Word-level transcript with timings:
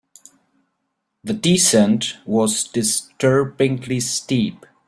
The 1.23 1.33
descent 1.35 2.17
was 2.25 2.63
disturbingly 2.67 3.99
steep. 3.99 4.65